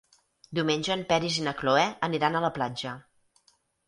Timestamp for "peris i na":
1.11-1.53